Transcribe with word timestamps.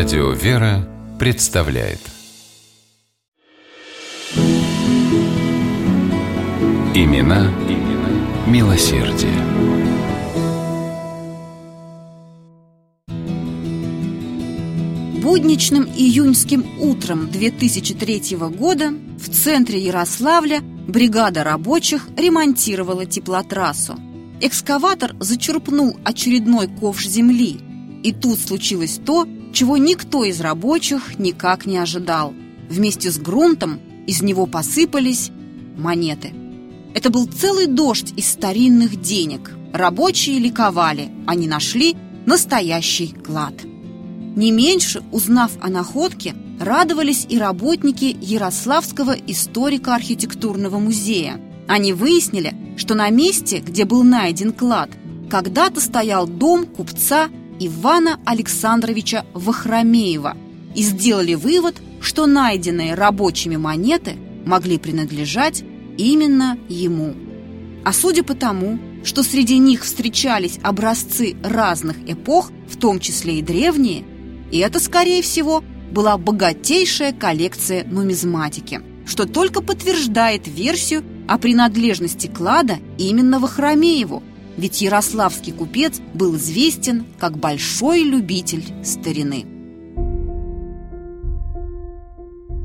Радио 0.00 0.30
«Вера» 0.30 0.88
представляет 1.18 2.00
Имена, 6.94 7.52
имена 7.68 8.46
милосердие. 8.46 9.34
Будничным 15.20 15.84
июньским 15.84 16.64
утром 16.80 17.30
2003 17.30 18.36
года 18.56 18.94
в 19.18 19.28
центре 19.28 19.80
Ярославля 19.80 20.62
бригада 20.62 21.44
рабочих 21.44 22.08
ремонтировала 22.16 23.04
теплотрассу. 23.04 23.96
Экскаватор 24.40 25.14
зачерпнул 25.20 25.98
очередной 26.04 26.68
ковш 26.68 27.06
земли, 27.06 27.60
и 28.02 28.14
тут 28.14 28.38
случилось 28.38 28.98
то, 29.04 29.28
чего 29.52 29.76
никто 29.76 30.24
из 30.24 30.40
рабочих 30.40 31.18
никак 31.18 31.66
не 31.66 31.78
ожидал. 31.78 32.34
Вместе 32.68 33.10
с 33.10 33.18
грунтом 33.18 33.80
из 34.06 34.22
него 34.22 34.46
посыпались 34.46 35.30
монеты. 35.76 36.32
Это 36.94 37.10
был 37.10 37.26
целый 37.26 37.66
дождь 37.66 38.12
из 38.16 38.28
старинных 38.28 39.00
денег. 39.00 39.52
Рабочие 39.72 40.38
ликовали, 40.38 41.10
они 41.26 41.46
нашли 41.46 41.96
настоящий 42.26 43.08
клад. 43.08 43.54
Не 44.36 44.50
меньше, 44.50 45.02
узнав 45.12 45.52
о 45.60 45.68
находке, 45.68 46.34
радовались 46.60 47.26
и 47.28 47.38
работники 47.38 48.16
Ярославского 48.20 49.16
историко-архитектурного 49.26 50.78
музея. 50.78 51.40
Они 51.66 51.92
выяснили, 51.92 52.54
что 52.76 52.94
на 52.94 53.08
месте, 53.10 53.58
где 53.58 53.84
был 53.84 54.02
найден 54.02 54.52
клад, 54.52 54.90
когда-то 55.30 55.80
стоял 55.80 56.26
дом 56.26 56.66
купца 56.66 57.28
Ивана 57.62 58.18
Александровича 58.24 59.26
Вахромеева 59.34 60.34
и 60.74 60.82
сделали 60.82 61.34
вывод, 61.34 61.76
что 62.00 62.26
найденные 62.26 62.94
рабочими 62.94 63.56
монеты 63.56 64.16
могли 64.46 64.78
принадлежать 64.78 65.62
именно 65.98 66.56
ему. 66.70 67.14
А 67.84 67.92
судя 67.92 68.24
по 68.24 68.34
тому, 68.34 68.78
что 69.04 69.22
среди 69.22 69.58
них 69.58 69.84
встречались 69.84 70.58
образцы 70.62 71.36
разных 71.42 71.96
эпох, 72.06 72.50
в 72.66 72.76
том 72.76 72.98
числе 72.98 73.40
и 73.40 73.42
древние, 73.42 74.04
и 74.50 74.58
это, 74.58 74.80
скорее 74.80 75.20
всего, 75.20 75.62
была 75.92 76.16
богатейшая 76.16 77.12
коллекция 77.12 77.84
нумизматики, 77.84 78.80
что 79.04 79.26
только 79.26 79.60
подтверждает 79.60 80.48
версию 80.48 81.04
о 81.28 81.36
принадлежности 81.36 82.26
клада 82.26 82.78
именно 82.96 83.38
Вахромееву, 83.38 84.22
ведь 84.56 84.80
ярославский 84.82 85.52
купец 85.52 86.00
был 86.14 86.36
известен 86.36 87.06
как 87.18 87.38
большой 87.38 88.02
любитель 88.02 88.64
старины. 88.84 89.46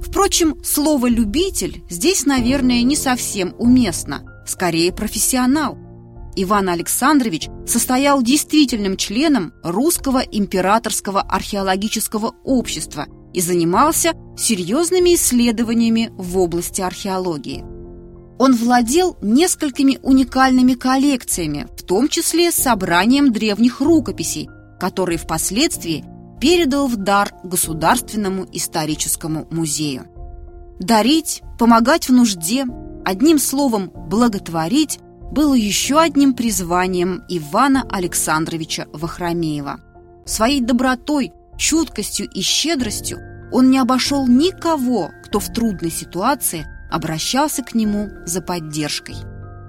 Впрочем, 0.01 0.55
слово 0.63 1.07
«любитель» 1.07 1.83
здесь, 1.89 2.25
наверное, 2.25 2.83
не 2.83 2.95
совсем 2.95 3.53
уместно, 3.57 4.23
скорее 4.47 4.93
профессионал. 4.93 5.77
Иван 6.37 6.69
Александрович 6.69 7.49
состоял 7.65 8.21
действительным 8.21 8.97
членом 8.97 9.53
Русского 9.63 10.19
императорского 10.19 11.21
археологического 11.21 12.33
общества 12.43 13.07
и 13.33 13.41
занимался 13.41 14.13
серьезными 14.37 15.15
исследованиями 15.15 16.09
в 16.17 16.37
области 16.37 16.81
археологии. 16.81 17.74
Он 18.37 18.53
владел 18.53 19.17
несколькими 19.21 19.97
уникальными 20.03 20.73
коллекциями, 20.73 21.67
в 21.77 21.83
том 21.83 22.09
числе 22.09 22.51
собранием 22.51 23.31
древних 23.31 23.79
рукописей, 23.79 24.49
которые 24.79 25.17
впоследствии 25.17 26.03
передал 26.41 26.87
в 26.87 26.97
дар 26.97 27.31
Государственному 27.43 28.45
историческому 28.51 29.47
музею. 29.49 30.07
Дарить, 30.79 31.41
помогать 31.57 32.09
в 32.09 32.11
нужде, 32.11 32.65
одним 33.05 33.39
словом, 33.39 33.91
благотворить 34.09 34.99
было 35.31 35.53
еще 35.53 35.99
одним 35.99 36.33
призванием 36.33 37.23
Ивана 37.29 37.85
Александровича 37.89 38.87
Вахромеева. 38.91 39.79
Своей 40.25 40.59
добротой, 40.59 41.31
чуткостью 41.57 42.29
и 42.29 42.41
щедростью 42.41 43.19
он 43.51 43.69
не 43.69 43.77
обошел 43.77 44.27
никого, 44.27 45.11
кто 45.23 45.39
в 45.39 45.51
трудной 45.53 45.91
ситуации 45.91 46.67
обращался 46.95 47.61
к 47.61 47.75
нему 47.75 48.09
за 48.25 48.41
поддержкой. 48.41 49.17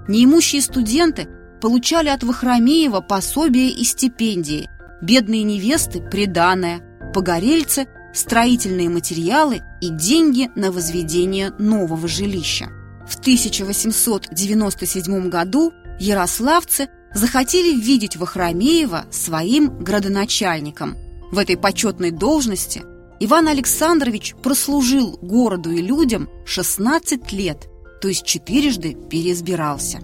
Неимущие 0.07 0.61
студенты 0.61 1.27
получали 1.61 2.07
от 2.07 2.23
Вахромеева 2.23 3.01
пособия 3.01 3.69
и 3.69 3.83
стипендии, 3.83 4.69
бедные 5.01 5.43
невесты– 5.43 6.01
приданое, 6.11 6.79
погорельцы– 7.13 7.87
строительные 8.13 8.87
материалы 8.89 9.61
и 9.81 9.89
деньги 9.89 10.49
на 10.55 10.71
возведение 10.71 11.51
нового 11.59 12.07
жилища. 12.07 12.69
В 13.05 13.19
1897 13.19 15.29
году 15.29 15.73
ярославцы 15.99 16.87
захотели 17.13 17.77
видеть 17.77 18.15
Вахромеева 18.15 19.03
своим 19.11 19.79
градоначальником. 19.79 20.95
В 21.31 21.37
этой 21.37 21.57
почетной 21.57 22.11
должности 22.11 22.83
Иван 23.19 23.47
Александрович 23.47 24.35
прослужил 24.43 25.17
городу 25.21 25.71
и 25.71 25.81
людям 25.81 26.29
16 26.45 27.31
лет, 27.31 27.67
то 27.99 28.07
есть 28.07 28.23
четырежды 28.23 28.95
переизбирался. 29.09 29.99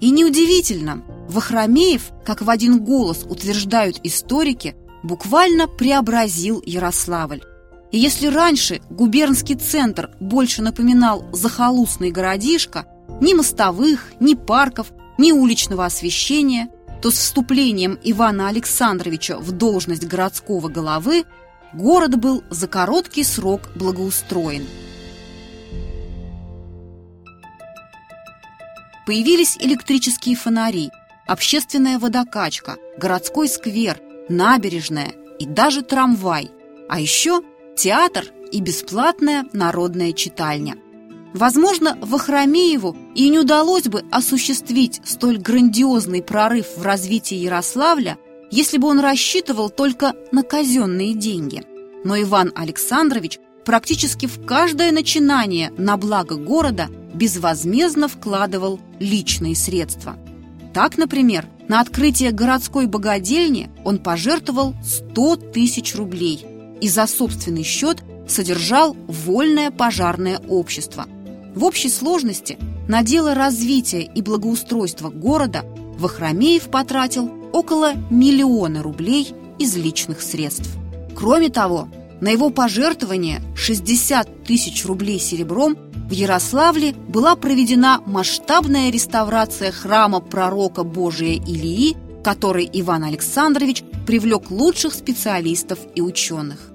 И 0.00 0.10
неудивительно, 0.10 1.02
Вахромеев, 1.28 2.12
как 2.24 2.40
в 2.40 2.48
один 2.48 2.84
голос 2.84 3.24
утверждают 3.28 3.98
историки, 4.04 4.76
буквально 5.02 5.66
преобразил 5.66 6.62
Ярославль. 6.64 7.42
И 7.90 7.98
если 7.98 8.28
раньше 8.28 8.80
губернский 8.90 9.56
центр 9.56 10.10
больше 10.20 10.62
напоминал 10.62 11.24
захолустный 11.32 12.12
городишко, 12.12 12.86
ни 13.20 13.34
мостовых, 13.34 14.12
ни 14.20 14.34
парков, 14.34 14.92
ни 15.18 15.32
уличного 15.32 15.84
освещения, 15.84 16.68
то 17.02 17.10
с 17.10 17.14
вступлением 17.14 17.98
Ивана 18.04 18.48
Александровича 18.48 19.36
в 19.38 19.50
должность 19.50 20.06
городского 20.06 20.68
головы 20.68 21.24
город 21.74 22.18
был 22.18 22.42
за 22.50 22.68
короткий 22.68 23.24
срок 23.24 23.70
благоустроен. 23.74 24.66
Появились 29.06 29.56
электрические 29.58 30.36
фонари, 30.36 30.90
общественная 31.26 31.98
водокачка, 31.98 32.76
городской 32.96 33.48
сквер, 33.48 34.00
набережная 34.28 35.12
и 35.38 35.46
даже 35.46 35.82
трамвай. 35.82 36.50
А 36.88 37.00
еще 37.00 37.42
театр 37.76 38.26
и 38.52 38.60
бесплатная 38.60 39.44
народная 39.52 40.12
читальня. 40.12 40.76
Возможно, 41.34 41.96
Вахромееву 42.00 42.96
и 43.14 43.28
не 43.28 43.38
удалось 43.38 43.84
бы 43.84 44.04
осуществить 44.10 45.00
столь 45.04 45.38
грандиозный 45.38 46.22
прорыв 46.22 46.76
в 46.76 46.82
развитии 46.82 47.36
Ярославля, 47.36 48.18
если 48.52 48.78
бы 48.78 48.86
он 48.86 49.00
рассчитывал 49.00 49.68
только 49.68 50.14
на 50.30 50.44
казенные 50.44 51.14
деньги. 51.14 51.64
Но 52.04 52.20
Иван 52.22 52.52
Александрович 52.54 53.40
практически 53.64 54.26
в 54.26 54.46
каждое 54.46 54.92
начинание 54.92 55.72
на 55.76 55.96
благо 55.96 56.36
города 56.36 56.88
безвозмездно 57.12 58.06
вкладывал 58.06 58.78
личные 59.00 59.56
средства. 59.56 60.16
Так, 60.72 60.96
например, 60.96 61.48
на 61.66 61.80
открытие 61.80 62.30
городской 62.30 62.86
богадельни 62.86 63.70
он 63.84 63.98
пожертвовал 63.98 64.74
100 64.84 65.36
тысяч 65.52 65.96
рублей– 65.96 66.46
и 66.82 66.88
за 66.88 67.06
собственный 67.06 67.62
счет 67.62 68.02
содержал 68.26 68.96
вольное 69.06 69.70
пожарное 69.70 70.40
общество. 70.48 71.06
В 71.54 71.64
общей 71.64 71.88
сложности 71.88 72.58
на 72.88 73.04
дело 73.04 73.34
развития 73.34 74.02
и 74.02 74.20
благоустройства 74.20 75.08
города 75.08 75.64
Вахромеев 75.98 76.64
потратил 76.70 77.30
около 77.52 77.94
миллиона 78.10 78.82
рублей 78.82 79.34
из 79.58 79.76
личных 79.76 80.22
средств. 80.22 80.70
Кроме 81.14 81.50
того, 81.50 81.88
на 82.20 82.28
его 82.28 82.50
пожертвование 82.50 83.40
60 83.56 84.44
тысяч 84.44 84.84
рублей 84.86 85.18
серебром 85.18 85.76
в 86.08 86.12
Ярославле 86.12 86.92
была 86.92 87.36
проведена 87.36 88.00
масштабная 88.06 88.90
реставрация 88.90 89.72
храма 89.72 90.20
пророка 90.20 90.84
Божия 90.84 91.34
Илии, 91.34 91.96
который 92.22 92.68
Иван 92.72 93.04
Александрович 93.04 93.82
привлек 94.06 94.50
лучших 94.50 94.94
специалистов 94.94 95.78
и 95.94 96.00
ученых. 96.00 96.70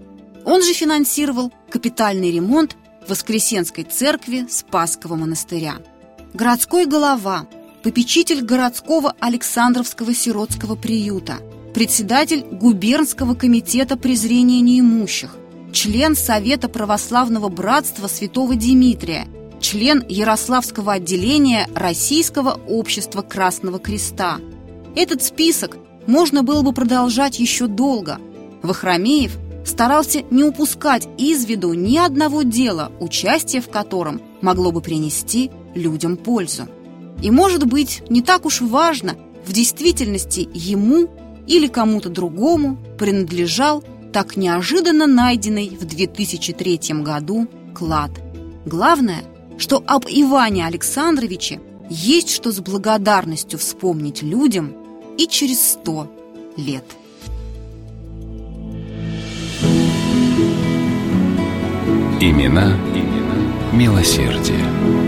Он 0.45 0.63
же 0.63 0.73
финансировал 0.73 1.51
капитальный 1.69 2.31
ремонт 2.31 2.75
Воскресенской 3.07 3.83
церкви 3.83 4.47
Спасского 4.49 5.15
монастыря. 5.15 5.75
Городской 6.33 6.85
голова, 6.85 7.47
попечитель 7.83 8.41
городского 8.41 9.13
Александровского 9.19 10.13
сиротского 10.13 10.75
приюта, 10.75 11.37
председатель 11.73 12.41
губернского 12.41 13.35
комитета 13.35 13.97
презрения 13.97 14.61
неимущих, 14.61 15.35
член 15.71 16.15
Совета 16.15 16.69
православного 16.69 17.49
братства 17.49 18.07
святого 18.07 18.55
Дмитрия, 18.55 19.27
член 19.59 20.03
Ярославского 20.07 20.93
отделения 20.93 21.67
Российского 21.75 22.59
общества 22.67 23.21
Красного 23.21 23.79
Креста. 23.79 24.39
Этот 24.95 25.23
список 25.23 25.77
можно 26.07 26.43
было 26.43 26.61
бы 26.61 26.73
продолжать 26.73 27.39
еще 27.39 27.67
долго. 27.67 28.19
Вахромеев– 28.63 29.37
старался 29.67 30.23
не 30.31 30.43
упускать 30.43 31.07
из 31.17 31.45
виду 31.45 31.73
ни 31.73 31.97
одного 31.97 32.43
дела, 32.43 32.91
участие 32.99 33.61
в 33.61 33.69
котором 33.69 34.21
могло 34.41 34.71
бы 34.71 34.81
принести 34.81 35.51
людям 35.75 36.17
пользу. 36.17 36.67
И, 37.21 37.31
может 37.31 37.65
быть, 37.65 38.03
не 38.09 38.21
так 38.21 38.45
уж 38.45 38.61
важно, 38.61 39.15
в 39.45 39.53
действительности 39.53 40.47
ему 40.53 41.09
или 41.47 41.67
кому-то 41.67 42.09
другому 42.09 42.77
принадлежал 42.97 43.83
так 44.11 44.35
неожиданно 44.35 45.07
найденный 45.07 45.69
в 45.69 45.85
2003 45.85 46.79
году 47.03 47.47
клад. 47.73 48.11
Главное, 48.65 49.23
что 49.57 49.83
об 49.87 50.05
Иване 50.07 50.65
Александровиче 50.65 51.59
есть 51.89 52.29
что 52.29 52.51
с 52.51 52.59
благодарностью 52.59 53.57
вспомнить 53.59 54.21
людям 54.21 54.75
и 55.17 55.27
через 55.27 55.71
сто 55.71 56.11
лет. 56.57 56.83
Имена, 62.19 62.75
имена 62.93 63.73
милосердие. 63.73 65.06